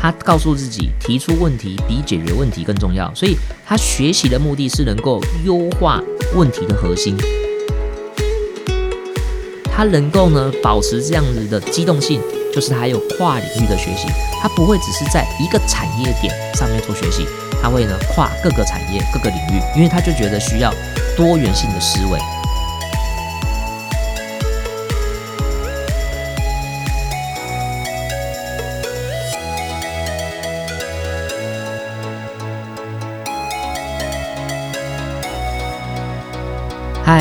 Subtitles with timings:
[0.00, 6.02] 他告诉自己，提出问题比解决问题更重要，所以他学习的目的是能够优化
[6.34, 7.14] 问题的核心。
[9.70, 12.18] 他能够呢保持这样子的机动性，
[12.54, 14.08] 就是他有跨领域的学习，
[14.40, 17.26] 他不会只是在一个产业点上面做学习，
[17.62, 20.72] 他会呢跨各个产业、各个领域，因为他就觉得需要
[21.14, 22.18] 多元性的思维。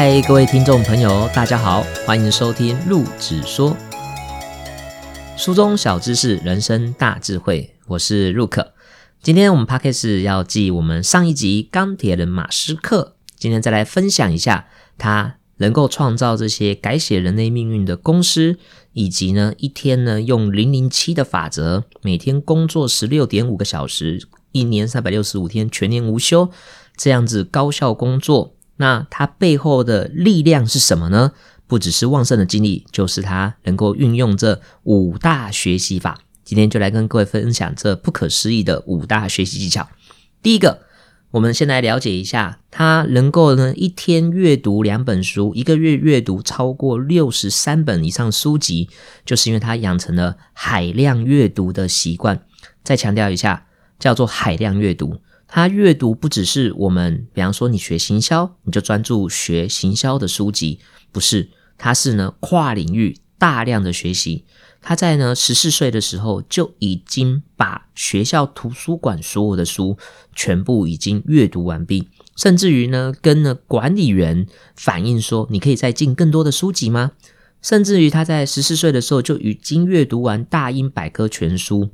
[0.02, 3.76] 嗨，各位听众朋友，大家好，欢迎收听陆子说
[5.36, 7.76] 书中小知识，人生大智慧。
[7.86, 8.72] 我是陆克。
[9.22, 14.68] 今天我们 p a d k a s 要记我们上一集钢铁人马斯克，今天再来分享一下
[14.98, 18.58] 他能够创造这些改写人类命运的公司，
[18.94, 26.50] 以及呢一天呢用零零七的法则，每天工作十六点五个小时，一年三百六十五天全年无休，
[26.96, 28.56] 这样子高效工作。
[28.80, 31.34] 那它背后的力量是什么呢？
[31.68, 36.20] 不只是旺盛的精力，就是他能够运用这五大学习法。
[36.44, 39.88] 今天就来跟各位分享这不可思议的五大学习技巧。
[40.42, 40.80] 第一个，
[41.32, 48.90] 我们先来了解一下，他能够呢一天阅读两本书，一个月阅读超过六十三本以上书籍，
[49.24, 52.42] 就是因为他养成了海量阅读的习惯。
[52.84, 53.68] 再强调一下，
[54.00, 55.22] 叫做海量阅读。
[55.52, 60.80] 他阅读不只是我们，比方说你学行销，你就专注学行销的书籍，
[61.12, 64.46] 不是，他是呢跨领域大量的学习。
[64.80, 69.98] 他在呢十四岁的时候就已经把学校图书馆所有的书
[70.34, 77.14] 全部已经阅读完毕，甚至于呢跟呢管理员反映说，你可以再进更多的书籍吗？
[77.64, 81.90] 甚至于他在十四岁的时候就已经阅读完大英百科全书。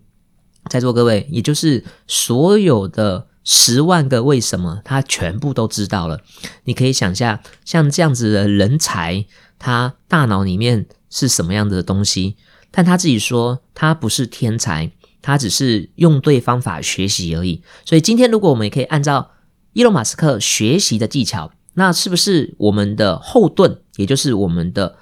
[0.70, 3.28] 在座各位，也就是所有的。
[3.46, 6.20] 十万个为什么，他全部都知道了。
[6.66, 9.26] 你可以想象，像这样子的人才，
[9.58, 12.36] 他大脑里面是什么样的东西？
[12.72, 17.62] 但他自己说，他不是天才，他只是用对方法学习而已。
[17.86, 19.32] 所以今天，如果我们也可以按照
[19.74, 24.98] 伊隆马斯克学习的技巧，那是不是我们的后盾，也就是我们的？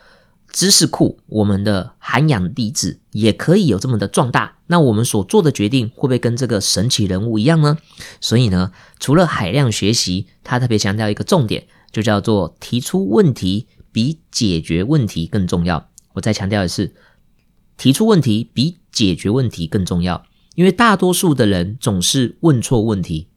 [0.53, 4.59] 知识库，我们的涵养底子也可以有这么的壮大。
[4.67, 7.79] 那我们所做的决定会不会跟这个神奇人物一样呢？
[8.21, 15.89] 所以呢，除了海量学习，他特别强调一个重点，就叫做提出问题比解决问题更重要。
[16.13, 16.93] 我再强调的是，
[17.75, 23.27] 提出问题比解决问题更重要，因为大多数的人总是问错问题。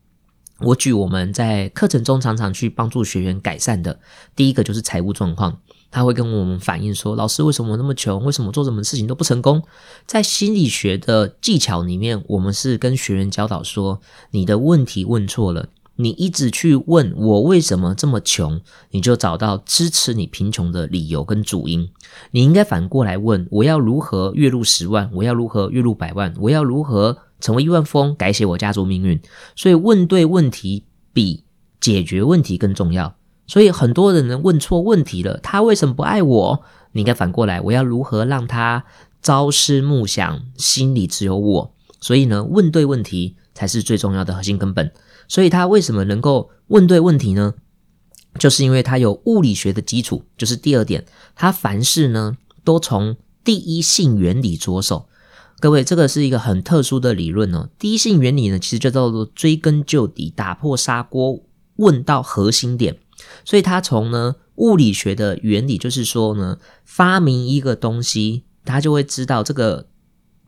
[0.61, 4.01] 我举我们在课程中常常去帮助学员改善的
[4.35, 5.61] 第一个就是财务状况。
[5.91, 8.25] 他会跟我们反映说：“老师，为什么我那么穷？
[8.25, 9.63] 为什么做什么事情都不成功？”
[10.07, 14.01] 在心理学的技巧里面，我们是跟学员教导说
[14.33, 18.61] ：“你的问题问错了，你一直去问我为什么这么穷，
[18.91, 21.89] 你就找到支持你贫穷的理由跟主因。
[22.33, 25.09] 你应该反过来问：我要如何月入十万？
[25.15, 26.35] 我要如何月入百万？
[26.41, 29.19] 我要如何成为亿万富翁，改写我家族命运？
[29.55, 31.45] 所以，问对问题比
[31.81, 33.15] 解决问题更重要。”
[33.47, 36.63] 所以很多人问错问题了，他为什么不爱我？
[36.93, 38.85] 你应该反过来，我要如何让他
[39.23, 41.75] 朝思暮想，心里只有我？
[42.01, 44.93] 所以呢，问对问题才是最重要的核心根本。
[45.29, 47.55] 所以他为什么能够问对问题呢？
[48.39, 55.09] 就是因为他有物理学的基础，就是第二点，他凡事呢都从第一性原理着手。
[55.59, 57.71] 各位，这个是一个很特殊的理论哦。
[57.79, 61.41] 第一性原理呢，其实就叫做追根究底，打破砂锅
[61.77, 62.99] 问到核心点。
[63.45, 69.89] 所以他从呢物理学的原理，就是说呢，发明一个东西，他就会知道这个，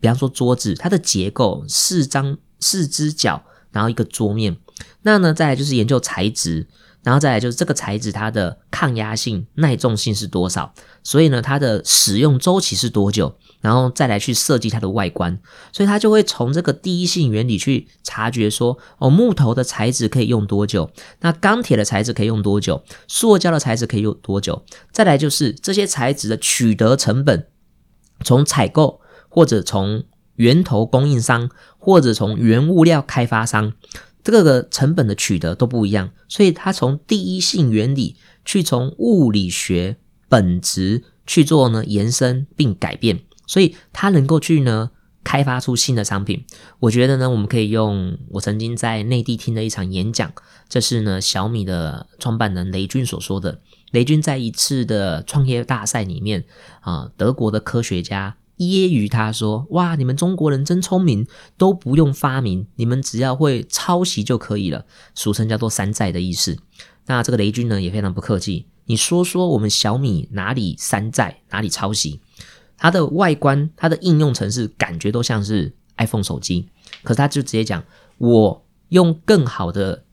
[0.00, 4.56] 比方说桌子，它的结构四张四只脚，然后一个桌面。
[5.02, 6.66] 那呢，再来就是研究材质。
[7.08, 10.74] 然后再来就是这个材质它的抗压性、耐重性是多少？
[11.02, 13.34] 所以呢，它的使用周期是多久？
[13.62, 15.40] 然后再来去设计它的外观，
[15.72, 20.90] 所以它就会从这个第一性原理去察觉说，哦，木头的材质可以用多久？
[21.20, 22.84] 那钢铁的材质可以用多久？
[23.06, 24.62] 塑胶的材质可以用多久？
[24.92, 27.46] 再来就是这些材质的取得成本，
[28.22, 29.00] 从采购
[29.30, 30.04] 或者从
[30.34, 33.72] 源头供应商，或者从原物料开发商。
[34.30, 39.96] 这个成本的取得都不一样，所以他从第一性原理去从物理学
[40.28, 44.90] 本质去做呢延伸并改变，所以他能够去呢
[45.24, 46.44] 开发出新的商品。
[46.80, 50.30] 我觉得呢，我们可以用我曾经在内地听的一场演讲，
[50.68, 53.60] 这是呢小米的创办人雷军所说的。
[53.92, 56.44] 雷军在一次的创业大赛里面
[56.80, 61.26] 啊，德国的科学家揶揄他说：“哇，你们中国人真聪明，
[61.56, 64.84] 都不用发明，你们只要会抄袭就可以了。”
[65.14, 66.58] 俗称叫做“山寨”的意思。
[67.06, 72.20] 那这个雷军呢也非常不客气，你说说我们小米哪里山寨，哪里抄袭？
[72.76, 76.68] 它的外观、它的应用程式感觉都像是 iPhone 手机，
[77.02, 77.82] 可是他就直接讲
[78.18, 80.04] ：“我用更好的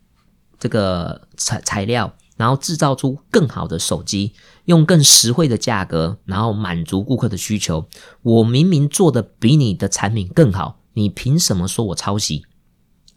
[0.58, 4.34] 这个材材料。”然后制造出更好的手机，
[4.66, 7.88] 用更实惠的价格，然后满足顾客的需求。
[8.22, 12.46] 我明明做的比你的产品更好，你凭什么说我抄袭？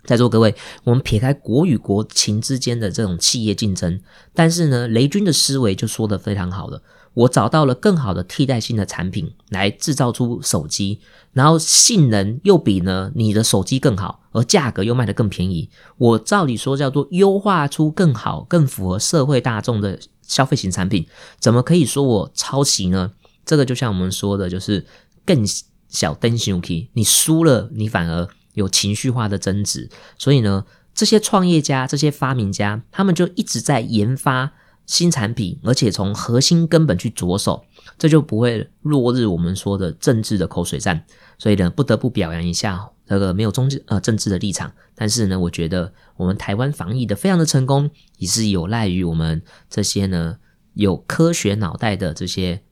[0.04, 0.54] 在座各位，
[0.84, 4.00] 我们撇开国与国情之间的这种企业竞争，
[4.32, 6.82] 但是呢，雷军的思维就说的非常好了。
[7.18, 11.00] 我找到了更好的替代性的产品来制造出手机，
[11.32, 15.68] 然后性能又比呢你的手机更好，而价格又卖得更便宜。
[15.96, 21.06] 我照理说叫做优化出更好、更符合社会大众的消费型产品，
[21.40, 23.12] 怎么可以说我抄袭呢？
[23.44, 24.86] 这个就像我们说的，就是
[25.26, 25.44] 更
[25.88, 29.90] 小灯熊 key，你输了，你反而有情绪化的争执。
[30.18, 30.64] 所以呢，
[30.94, 34.52] 这些创业家、这些发明家，他们就一直在研发。
[34.88, 37.62] 新产品，而且从核心根本去着手，
[37.98, 41.04] 这就不会落日我们说的政治的口水战。
[41.36, 44.72] 所以呢，不得不表扬一下这个没有中呃政治的立场。
[44.94, 50.38] 但是呢，我觉得我们台湾防疫的非常的成功，也是有赖于我们这些呢
[50.72, 52.62] 有科学脑袋的这些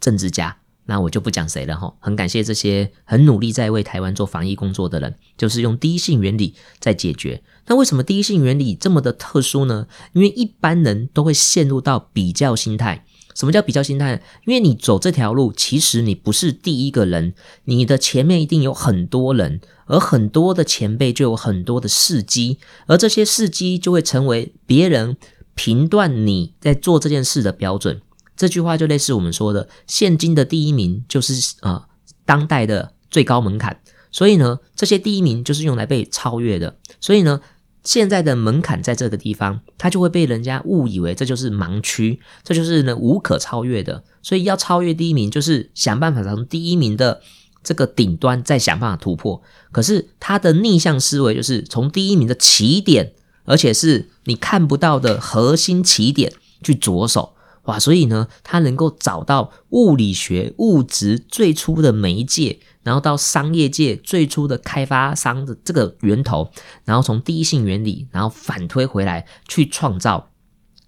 [0.00, 0.58] 政治家。
[0.90, 7.42] 那我就不讲谁了哈，很感谢这些很努力在为台湾做防疫工作的人，就是用第一性原理在解决。
[7.66, 9.86] 那为什么第一性原理这么的特殊呢？
[10.14, 13.04] 因为一般人都会陷入到比较心态。
[13.34, 14.22] 什么叫比较心态？
[14.46, 25.18] 因为你走这条路，其实你不是第一个人，你的前面一定有很多人，而很多的前辈就有很多的事迹，而这些事迹就会成为别人
[25.54, 28.00] 评断你在做这件事的标准。
[28.38, 31.88] 这句话就类似我们说的，现今的第一名就是啊，
[32.24, 33.80] 当代的最高门槛。
[34.10, 36.76] 所以呢，这些第一名就是用来被超越的。
[37.00, 37.40] 所以呢，
[37.82, 44.04] 现在的门槛在这个地方，它就会被人家误以为这就是盲区，这就是呢无可超越的。
[44.22, 47.20] 所以要超越第一名，就是想办法从第一名的
[47.64, 49.42] 这个顶端再想办法突破。
[49.72, 53.12] 可是他的逆向思维就是从第一名的起点，
[53.44, 56.32] 而且是你看不到的核心起点
[56.62, 57.34] 去着手。
[57.68, 66.50] 哇，所以呢，他能够找到物理学物质最初的媒介，然后到商业界最初的开发商的这个源头，
[66.86, 70.30] 然后从第一性原理，然后反推回来去创造。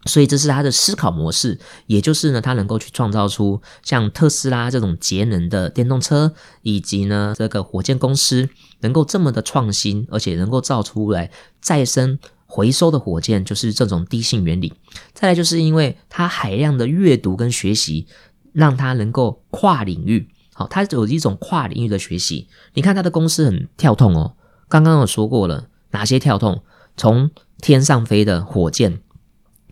[0.06, 8.48] 所以这是他的思考模式，也就是呢，他能够去创造出像特斯拉这种节能的电动车，以及呢这个火箭公司
[8.80, 11.30] 能够这么的创新，而且能够造出来
[11.60, 12.18] 再生。
[12.52, 14.72] 回收的火箭就是这种低性原理，
[15.14, 18.08] 再来就是因为它海量的阅读跟学习，
[18.52, 20.28] 让它能够跨领域。
[20.52, 22.48] 好，它有一种跨领域的学习。
[22.74, 24.34] 你看它的公司很跳痛哦，
[24.68, 26.62] 刚刚有说过了，哪些跳痛？
[26.96, 27.30] 从
[27.60, 29.00] 天上飞的火箭，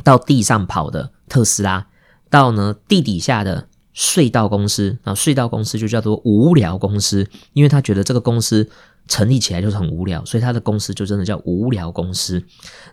[0.05, 1.89] 到地上跑的特斯拉，
[2.31, 8.71] 到呢地底下的隧道公司啊，隧道公司就叫做无聊公司，因为他觉得这个公司。
[9.09, 12.41] 成立起来就是很无聊，所以他的公司就真的叫无聊公司。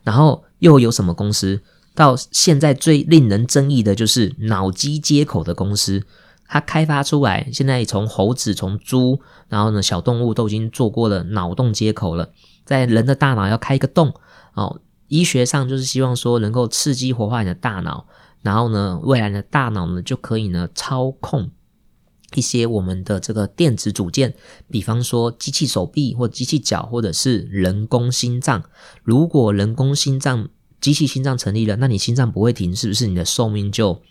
[0.03, 1.61] 然后又有什么公司？
[1.93, 6.03] 到现在最令人争议的就是脑机接口的公司，
[6.45, 12.31] 它开发出来，现在从猴子、从猪，然后呢小动物都已经做过了脑洞接口了，
[12.65, 14.13] 在人的大脑要开一个洞
[14.55, 14.81] 哦。
[15.07, 18.07] 医学上就是希望说能够刺激活化你的大脑，
[18.41, 21.51] 然后呢未来的大脑呢就可以呢操控。
[22.33, 24.33] 一些我们的这个电子组件，
[24.69, 28.63] 比方说机器手臂或机器脚，或者是人工心脏。
[29.03, 30.49] 如果人工心脏、
[30.81, 34.01] 机器心脏成立了，那你心脏不会停，是不是你的寿命就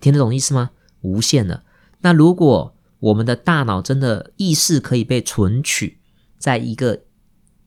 [0.00, 0.70] 听得懂意思吗？
[1.00, 1.64] 无限了。
[2.00, 5.98] 那如果我们的大脑真的意识可以被存取
[6.38, 7.02] 在一个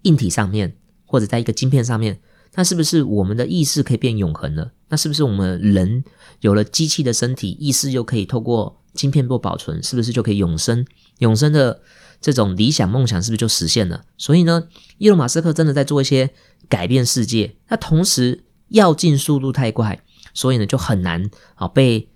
[0.04, 2.20] 硬体上面，或者在一个晶片上面，
[2.54, 4.72] 那是不是我们的意识可以变永恒了？
[4.88, 6.04] 那是不是我们人
[6.40, 8.82] 有了机器的身体，意识又可以透过？
[8.96, 10.86] 晶片不保存，是不是就可以永生？
[11.20, 11.82] 永生的
[12.20, 14.04] 这种理想梦想是不是就实现了？
[14.18, 16.32] 所以呢，伊隆马斯克真的在做一些
[16.68, 17.56] 改变世界。
[17.68, 20.02] 那同时要进速度太快，
[20.34, 22.10] 所以呢就很难啊被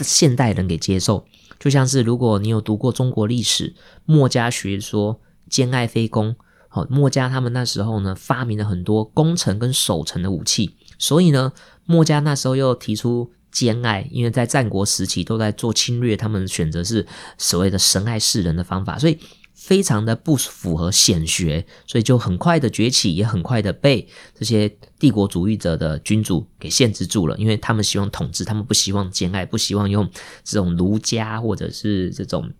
[0.00, 1.24] 现代人给接受。
[1.58, 3.74] 就像是如果你有读过中国历史，
[4.04, 6.36] 墨家学说兼爱非攻，
[6.68, 11.52] 好，墨家他们那时候呢发明了很多攻城跟守城的武器，所以呢，
[11.86, 13.32] 墨家那时候又提出。
[13.54, 17.06] 兼爱，因为在战国时期都在做侵略，他们选择是
[17.38, 19.16] 所谓的神爱世人的方法，所以
[19.54, 24.06] 非常的不符合显学，所以就很快的崛起，也很快的被
[24.36, 24.68] 这些
[24.98, 30.10] 帝国主义者的君主给限制住了，因为他们希望统治，他们不希望兼爱，不希望用
[30.42, 32.52] 这种儒家或者是这种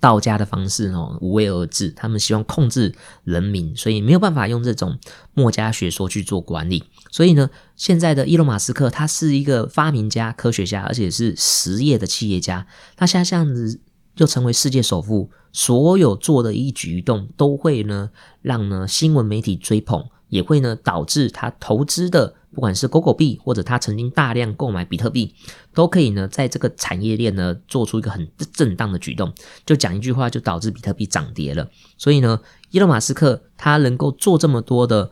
[0.00, 4.98] 道家的方式哦，无为而治，他们希望控制人民，所以没有办法用这种
[5.34, 6.84] 墨家学说去做管理。
[7.10, 12.66] 所以呢，现在的伊隆马斯克他是一个发明家、科学家，而且是实业的企业家。
[12.96, 13.80] 他现在这样子
[14.16, 18.10] 又成为世界首富，所有做的一举一动都会呢
[18.42, 22.34] 让呢新闻媒体追捧，也会呢导致他投资的。
[22.54, 25.34] 不管是狗狗币，或者他曾经大量购买比特币，
[25.72, 29.32] 都可以呢，在这个产业链呢，做出一个很震荡的举动。
[29.66, 31.68] 就讲一句话，就导致比特币涨跌了。
[31.98, 35.10] 所以呢，伊隆马斯克他能够做这么多的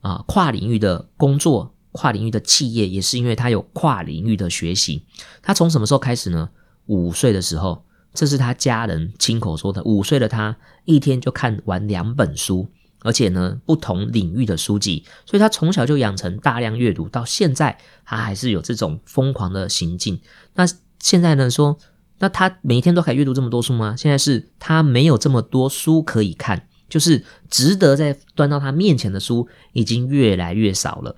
[0.00, 5.04] 啊跨领域的工作、跨领域的企业，也是因为他有跨领域的学习。
[5.42, 6.50] 他从什么时候开始呢？
[6.86, 9.82] 五岁的时候，这是他家人亲口说的。
[9.82, 12.68] 五岁的他一天就看完两本书。
[13.02, 20.20] 而且呢，不同领域的书籍，所以他从小就养成大量阅读，到现在他还是有这种疯狂的行径。
[20.54, 20.64] 那
[20.98, 21.78] 现在呢，说
[22.18, 23.94] 那他每天都可以阅读这么多书吗？
[23.96, 31.16] 现在是他没有这么多书可以看，就是值得在端到他面前的书已经越来越少了。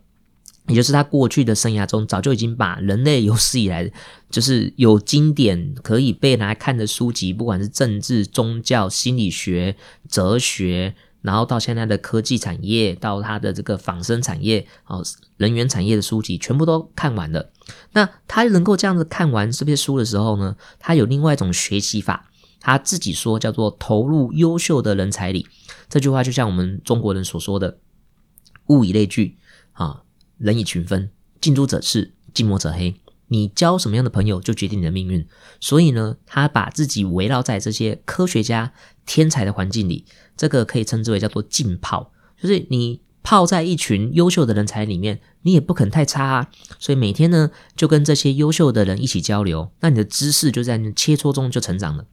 [0.67, 3.91] 也就是他过去的生涯中，早就已经把人类有史以来
[4.29, 9.77] 就是有经典可以被拿来看的书籍，不管是政治、宗教、心理学、
[10.11, 10.95] 哲学。
[11.21, 15.05] 然后到现在的科技产业，到它的这个仿生产业，哦，
[15.37, 17.51] 人员产业的书籍全部都看完了。
[17.93, 25.47] 那他能够这样子看完这些书的时候呢，他有另外一种学习法，他自己说叫做投入优秀的人才里。
[25.89, 27.79] 这句话就像我们中国人所说的
[28.69, 29.37] “物以类聚，
[29.73, 30.03] 啊，
[30.39, 31.11] 人以群分，
[31.41, 33.01] 近朱者赤，近墨者黑”。
[33.29, 35.27] 你交什么样的朋友，就决定你的命运。
[35.61, 38.73] 所以呢，他把自己围绕在这些科学家、
[39.07, 40.05] 天才的环境里，
[40.37, 46.49] 这个可以称之为叫做浸泡，就是你泡在一群优秀的人才里面，你也不肯太差啊。
[46.79, 52.07] 所以每天呢，就跟这些优秀的人一起交流，那你的知识就在切磋中就成长了。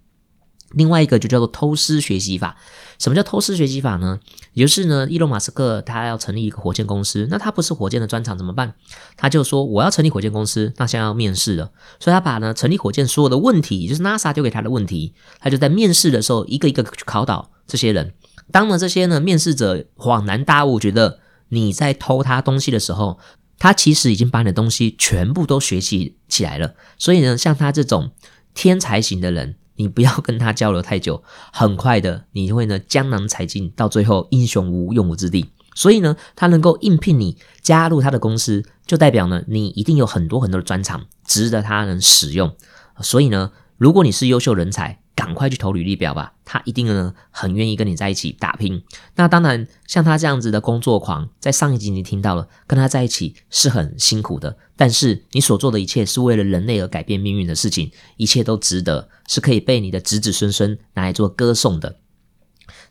[0.72, 2.58] 另外一个就叫做偷师学习法。
[2.98, 4.20] 什么叫偷师学习法呢？
[4.54, 8.74] 也就是呢，伊隆马斯克他要成立一个火箭公司，那他不是火箭的专长怎么办？
[9.18, 18.14] 他就说我要成立火箭公司，那现在要面试了，所以他把呢成立火箭所有的问题，也就是 NASA 丢给他的问题，他就在面试的时候一个一个去考倒这些人。
[18.52, 21.20] 当了这些呢面试者恍然大悟，觉得
[21.50, 23.20] 你在偷他东西的时候，
[23.60, 26.76] 他其实已经把你的东西全部都学习起来了。
[26.98, 28.12] 所以呢，像他这种
[28.54, 29.56] 天才型的人。
[29.76, 35.50] 你不要跟他交流太久， 很快的你就会呢江郎才尽，到最后英雄无用武之地。
[35.74, 42.56] 所以呢，他能够应聘你加入他的公司，就代表呢你一定有很多很多的专长，值得他能使用。
[43.02, 45.02] 所以呢，如果你是优秀人才。
[45.26, 48.84] 赶快去投履历表吧，他一定呢很愿意跟你在一起打拼。
[49.16, 54.56] 那当然，像他这样子的工作狂，在上一集你听到了，跟他在一起是很辛苦的。
[54.76, 61.98] 但是你所做的一切是为了人类而改变命运的事情，一切都值得，是可以被你的子子孙孙拿来做歌颂的。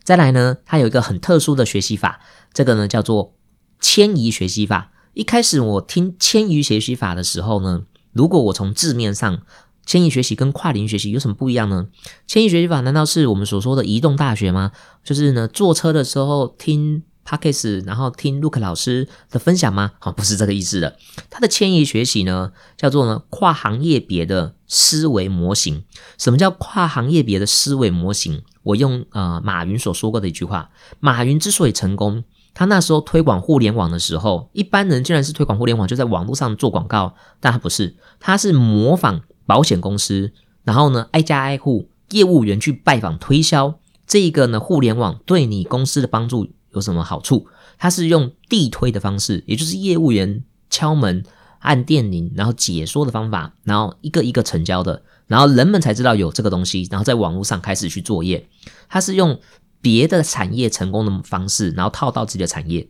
[0.03, 2.19] 再来呢，他有一个很特殊的学习法，
[2.53, 3.33] 这个呢叫做
[3.79, 4.91] 迁移学习法。
[5.13, 9.43] 一开始我听迁移学习法的时候呢，如果我从字面上。
[9.85, 11.87] 迁移学习跟跨领域学习有什么不一样呢？
[12.25, 14.71] 迁移学习法难道是我们所说的移动大学吗？
[15.03, 19.91] 就是呢，坐车的时候听 podcast，然后听 Luke 老师的分享吗？
[19.99, 20.97] 好，不是这个意思的。
[21.29, 25.83] 它的迁移学习呢，叫做呢跨行业别的思维模型。
[26.17, 28.41] 什么叫跨行业别的思维模型？
[28.63, 32.23] 我用呃马云所说过的一句话：马云之所以成功，
[32.55, 39.21] 他那时候推广互联网的时候，一般人竟然是推广互联网就在网络上做广告，但他不是，他是模仿。
[39.45, 40.31] 保险公司，
[40.63, 47.47] 然后呢，挨家挨户，业务员去拜访推销，这一个呢，互联网对你公司的帮助有什么好处？
[47.77, 51.23] 它是用地推的方式，也就是业务员敲门、
[51.59, 58.47] 按电铃，然后解说的方法，然后一个一个成交的，然后人们才知道有这个东西，然后在网络上开始去作业。
[58.89, 59.39] 它是用
[59.81, 62.87] 别的产业成功的方式，然后套到自己的产业。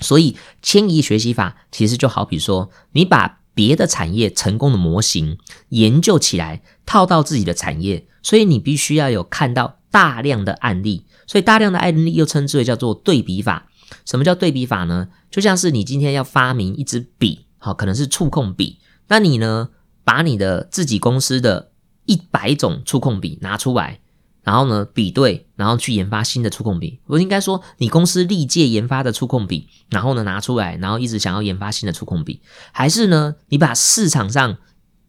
[0.00, 3.40] 所以迁移学习法其实就好比说，你把。
[3.54, 5.38] 别的产业成功的模型
[5.70, 13.68] 研究起来，套到自己的产业，所以你必须要有看到大量的案例，所以大量的案例又称之为叫做对比法。
[14.04, 15.08] 什么叫对比法呢？
[15.30, 18.78] 就像是你今天要发明一支笔，好，可能是触控笔，
[19.08, 19.70] 那你呢，
[20.04, 21.72] 把你的自己公司的
[22.06, 24.00] 一百种触控笔拿出来。
[24.42, 26.98] 然后呢，比对，然后去研发新的触控笔。
[27.06, 32.40] 我应该说，你公司历届研发的触控笔，然后呢拿出来，然后一直想要研发新的触控笔，
[32.72, 34.56] 还是呢，你把市场上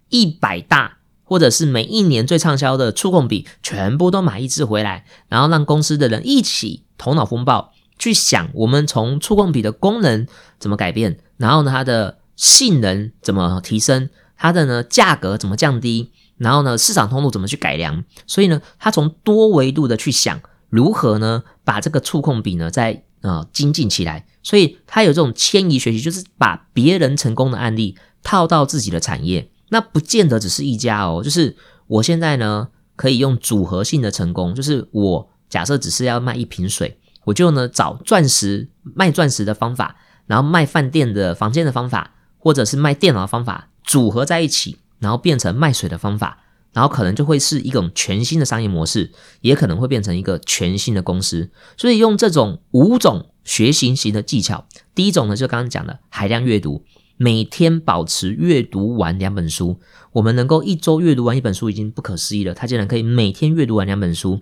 [0.09, 10.27] 一百大或者是每一年最畅销的触控笔全部都买一支回来，然后让公司的人一起头脑风暴去想，我们从触控笔的功能
[10.59, 16.11] 怎么改变，然后呢它的性能怎么提升，它的呢价格怎么降低。
[16.43, 18.03] 然后呢，市场通路怎么去改良？
[18.27, 24.25] 所以呢，他从多维度的去想如何呢，把这个触控笔呢，再呃精进起来。
[24.43, 29.49] 所以他有这种迁移学习，就是把别人成功的案例套到自己的产业。
[29.69, 31.55] 那不见得只是一家哦，就是
[31.87, 39.95] 我现在呢，可以用组合性的成功，就是我假设只是要卖一瓶水，我就呢找钻石卖钻石的方法，
[40.27, 44.77] 然后卖饭店的房间的方法，或者是卖电脑的方法组合在一起。
[45.03, 46.39] 然后变成卖水的方法，
[46.71, 51.51] 然后可能就会是一种全新的商业模式，也可能会变成一个全新的公司。
[51.77, 56.85] 所以用这种五种学习型的技巧，第一种呢就刚刚讲的海量阅读，
[57.17, 59.81] 每天保持阅读完两本书。
[60.13, 64.41] 我们能够一周阅读完一本书已经不可思议了，他竟然可以每天阅读完两本书。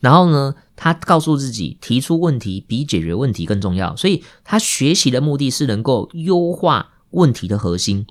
[0.00, 8.06] 然后呢，他告诉自己提出问题比解决问题更重要，所以他学习的目的是能够优化问题的核心。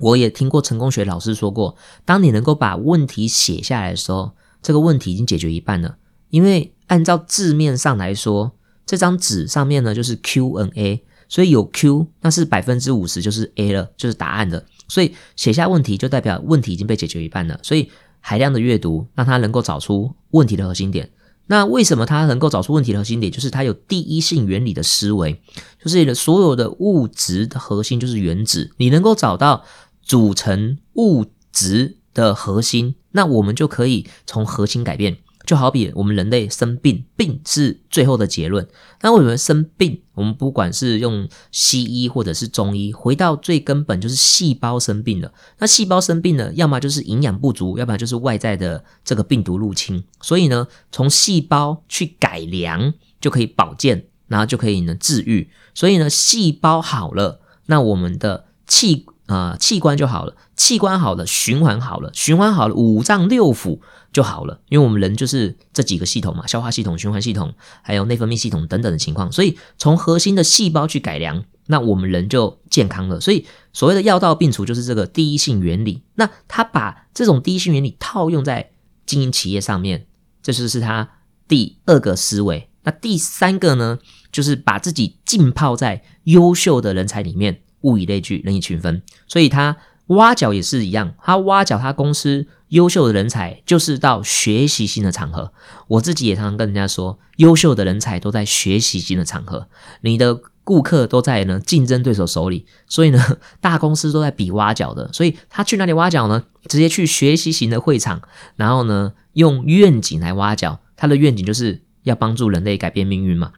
[0.00, 5.96] 我也听过成功学老师说过，当你能够把问题写下来的时候，这个问题已经解决一半了。
[6.30, 8.52] 因为按照字面上来说，
[8.84, 14.64] 这张纸上面呢就是 Q&A，所以有 Q，那是百分之五十就是 A 了，就是答案的。
[14.88, 17.58] 所以写下问题就代表问题已经被解决一半了。
[17.62, 21.10] 所以海量的阅读让他能够找出问题的核心点。
[21.48, 23.30] 那为什么他能够找出问题的核心点？
[23.30, 25.40] 就是他有第一性原理的思维，
[25.80, 29.64] 就是所有的物质的核心就是原子，你能够找到。
[30.06, 35.18] 组成物质的核心，那我们就可以从核心改变。
[35.44, 38.66] 就好比我们人类生病，病是最后的结论。
[39.02, 40.02] 那为什么生病？
[40.14, 45.32] 我们不管是用西医或者是中医，回到最根本就是细胞生病了。
[45.58, 50.02] 那细胞生病了，要么就是营养不足，要不然就是外在的这个病毒入侵。
[50.20, 55.48] 所以呢，从细胞去改良就可以保健，然后就可以呢治愈。
[55.74, 59.06] 所以呢，细胞好了，那我们的器。
[59.26, 63.80] 啊，器官就好了，器官好了，循环好了，循环好了，五脏六腑
[64.12, 64.60] 就好了。
[64.68, 69.30] 因为我们人就是这几个系统嘛，消化系统、循环系统，还有内分泌系统等等的情况。
[69.32, 73.20] 所以从核心的细胞去改良，那我们人就健康了。
[73.20, 76.02] 所以所谓的药到病除，就是这个第一性原理。
[76.14, 78.70] 那他把这种第一性原理套用在
[79.04, 80.06] 经营企业上面，
[80.40, 81.08] 这就是他
[81.48, 82.68] 第二个思维。
[82.84, 83.98] 那第三个呢，
[84.30, 87.62] 就是把自己浸泡在优秀的人才里面。
[87.86, 89.76] 物以类聚，人以群分，所以他
[90.08, 91.14] 挖角也是一样。
[91.22, 95.52] 他挖角他公司优秀的人才，就是到学习性的场合。
[95.88, 99.68] 我自己也常常跟人家说，优秀的人才都在学习性的场合。
[100.02, 105.12] 你的顾客都在呢竞争对手手里，所以呢 大公司都在比挖角的。
[105.12, 106.44] 所以他去哪里挖角呢？
[106.68, 108.20] 直接去学习型的会场，
[108.56, 110.80] 然后呢用愿景来挖角。
[110.96, 113.52] 他的愿景就是要帮助人类改变命运嘛。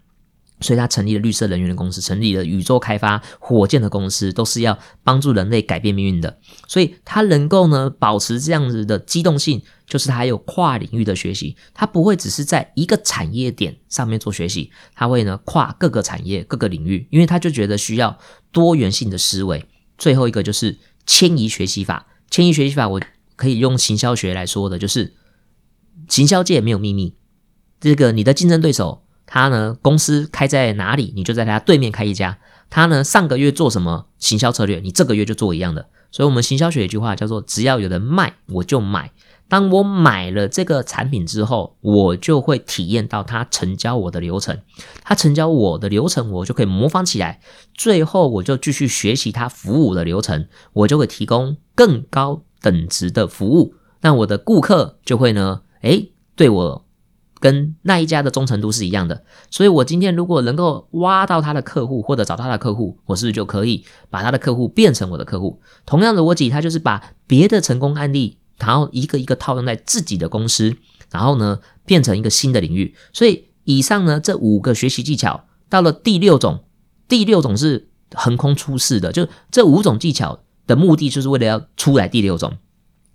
[0.60, 6.38] 所以他成立了绿色能源的公司，成立了宇宙开发火箭的公司，都是要帮助人类改变命运的。
[6.66, 18.18] 所以他能够呢保持这样子的机动性，就是他有跨领域的学习，他不会只是在一个产业点上面做学习，他会呢跨各个产业、各个领域，因为他就觉得需要
[18.50, 19.64] 多元性的思维。
[19.96, 23.00] 最后一个就是迁移学习法，迁移学习法我
[23.36, 25.14] 可以用行销学来说的，就是
[26.08, 27.14] 行销界没有秘密，
[27.80, 29.04] 这个你的竞争对手。
[29.30, 32.38] 他呢，公司开在哪里，你就在他对面开一家。
[32.70, 35.86] 他呢，上个月做什么行销策略，你这个月就做一样的。
[36.10, 39.12] 所以，我们行销学有一句话叫做：只要有人卖，我就买。
[39.46, 44.58] 当我买了这个产品之后，我就会体验到他成交我的流程。
[45.02, 47.40] 他成交我的流程，我就可以模仿起来。
[47.74, 53.74] 最后，我就继续学习他服务的流程，我就会提供更高等值的服务。
[54.00, 56.87] 那我的顾客就会呢，诶，对我。
[57.40, 65.60] 跟那一家的忠诚度是一样的，所以我今天如果能够挖到他的客户或者找他的客户，我是不是就可以把他的客户变成我的客户？
[65.86, 70.76] 同样的逻辑，他就是把别的成功案例，然后一个一个套用在自己的公司，
[71.12, 72.94] 然后呢变成一个新的领域。
[73.12, 76.64] 所以以上呢这五个学习技巧，到了第六种，
[77.06, 82.58] 第六种是横空出世的，就这五种技巧的目的就是为了要出来第六种，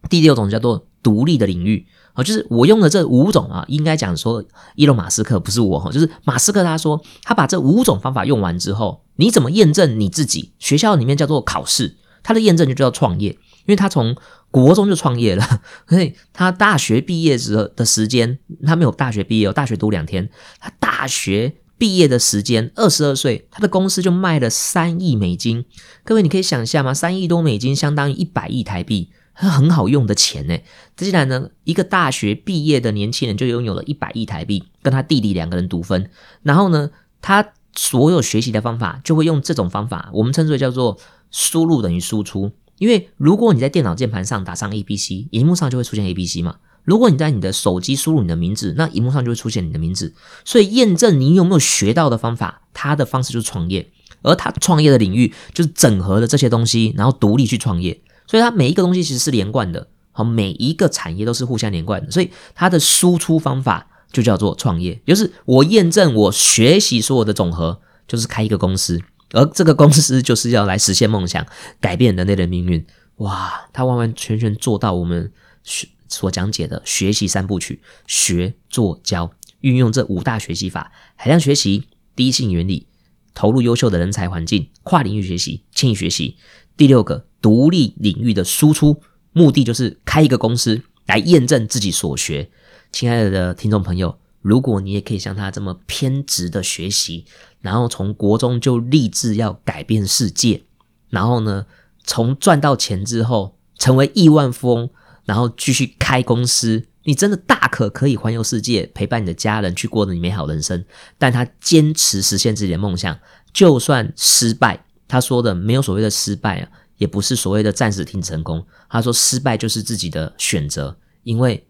[0.09, 1.87] 第六种叫做独立的领域。
[2.15, 4.43] 哦，就是我用的这五种啊，应该讲说，
[4.75, 10.53] 伊隆马斯克不是我哈，就是马斯克他说他把这五种方法用完之后，你怎么验证你自己？
[10.59, 14.15] 学校里面叫做考试，他的验证就叫创业，因为他从
[14.51, 25.65] 国中就创业了，所以他大学毕业时的时间，他没有大学毕业，大学读两天，他大学毕业的时间二十二岁，他的公司就卖了三亿美金，
[26.03, 26.93] 各位你可以想象吗？
[26.93, 29.09] 三亿多美金相当于一百亿台币。
[29.33, 30.57] 很好用的钱呢，
[30.95, 36.09] 既然呢，一个大学毕业的年轻人就拥有了一百亿台币，跟他弟弟两个人独分。
[36.43, 36.91] 然后呢，
[37.21, 40.99] 他所有学习的方法就会用这种方法，我们称之为叫做
[41.31, 42.51] 输入等于输出。
[42.77, 46.57] 因为如果你在电脑键盘上打上 A B C，荧幕上就会出现 A B C 嘛。
[46.83, 50.13] 如果你在你的手机输入你的名字，那荧幕上就会出现你的名字。
[50.43, 53.89] 所以验证你有没有学到的方法，他的方式就是创业，
[54.21, 58.01] 而他创业的领域就是整合了这些东西，然后独立去创业。
[58.33, 62.09] 所以它每一个东西其实是连贯的，好，每一个产业都是互相连贯的。
[62.09, 68.99] 所以它的输出方法就叫做创业，就是我验证我学习所有的总和，就是开一个公司。
[69.33, 71.45] 而这个公司就是要来实现梦想，
[71.79, 72.83] 改变人类的命运。
[73.17, 75.31] 哇，它完完全全做到我们
[75.63, 79.31] 学所讲解的学习三部曲：学、做、教。
[79.61, 81.83] 运用这五大学习法：海量学习、
[82.15, 82.87] 第一性原理、
[83.35, 86.37] 投入优秀的人才环境、跨领域学习、轻易学习。
[86.75, 92.49] 第六个，独立领域的输出，目的就是开一个公司来验证自己所学。
[92.91, 94.19] 亲爱的听众朋友。
[94.43, 97.23] 如果你也可以像他这么偏执的学习，
[97.61, 100.63] 然后从国中就立志要改变世界，
[101.09, 101.65] 然后呢，
[102.03, 104.89] 从赚到钱之后成为亿万富翁，
[105.23, 110.83] 然后继续开公司，你真的大可可以环游世界，陪伴你的家人去过你美好人生。
[111.17, 113.17] 但他坚持实现自己的梦想，
[113.53, 118.65] 就算失败，他说的没有所谓的失败啊，也不是所谓的暂时停成功。
[118.89, 121.67] 他说失败就是自己的选择，因为。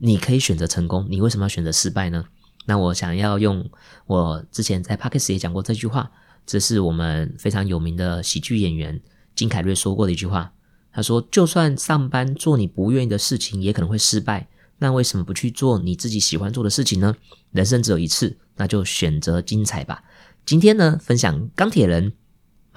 [0.00, 2.24] 你可以选择成功，你为什么要选择失败呢？
[2.66, 3.68] 那我想要用
[4.06, 6.08] 我之前在 p o d c a s t 也讲过这句话，
[6.46, 9.00] 这是我们非常有名的喜剧演员
[9.34, 10.52] 金凯瑞说过的一句话。
[10.92, 14.46] 他说：“就算上班做你不愿意的事情，也可能会失败。
[14.78, 17.16] 那为什么不去做你自己喜欢做的事情呢？
[17.50, 20.04] 人生只有一次，那就选择精彩吧。”
[20.46, 22.12] 今天呢，分享钢铁人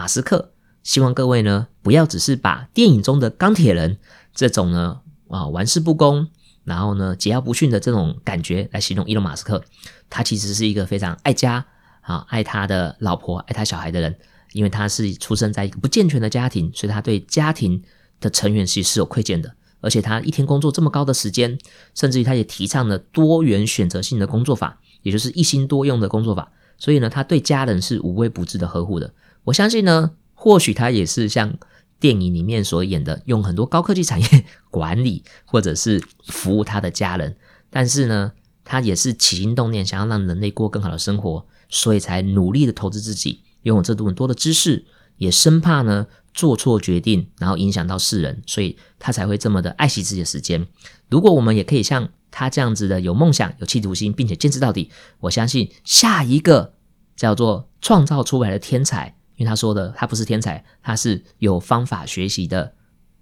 [0.01, 3.99] 马斯克，希望各位呢不要只是把电影中的钢铁人
[4.33, 6.27] 这种呢啊玩世不恭。
[6.63, 9.63] 然后呢，桀骜不驯的这种感觉来形容伊隆马斯克，
[10.09, 11.63] 他其实是一个非常爱家
[12.01, 14.15] 啊，爱他的老婆、爱他小孩的人。
[14.53, 17.83] 因为他是出生在一个不健全的家庭，所以他对家庭
[18.19, 19.53] 的成员其实是有亏欠的。
[19.81, 21.59] 而且他一天工作这么高的时间，
[21.93, 26.51] 甚至于他也提倡了多元选择性的工作法，也就是一心多用的工作法。
[26.79, 29.13] 所以呢，他对家人是无微不至的呵护的。
[29.45, 31.57] 我相信呢，或许他也是像。
[31.99, 37.37] 电影里面所演的，用很多高科技产业 管理或者是服务他的家人，
[37.69, 38.31] 但是呢，
[38.63, 44.83] 他也是起心动念想要让人类过更好的生活，所以才努力的投资自己，拥有这么多的知识，
[45.17, 50.65] 也生怕呢做错决定，然后影响到世人，所以他才会这么的爱惜自己的时间。
[51.07, 56.73] 如果我们也可以像他这样子的有梦想、有企图心，并且坚持到底，我相信下一个
[57.15, 59.15] 叫做创造出来的天才。
[59.41, 62.71] 因为他说的，他不是天才，他是有方法学习的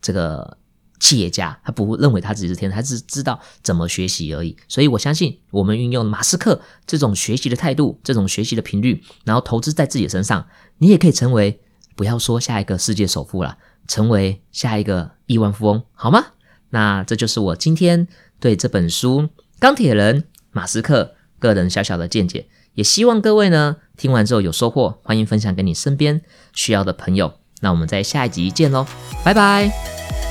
[0.02, 0.58] 这个
[1.00, 4.54] 企业家，他不认为他自己是天才，他只知道怎么学习而已。
[4.68, 10.46] 所以我相信，我们运用马斯克这种学习的态度，这种学习的频率，然后投资在自己身上，
[10.80, 11.62] 你也可以成为
[11.96, 16.34] 不要说下一个世界首富了，成为下一个亿万富翁，好吗？
[16.72, 18.06] 那这就是我今天
[18.42, 19.22] 对这本书
[19.58, 22.50] 《钢铁人》马斯克个人小小的见解。
[22.74, 26.22] 也希望各位呢听完之后有收获，欢迎分享给你身边
[26.54, 27.34] 需要的朋友。
[27.62, 28.86] 那我们在下一集见喽，
[29.24, 30.29] 拜拜。